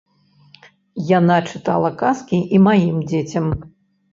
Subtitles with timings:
[1.17, 3.45] Яна чытала казкі і маім дзецям.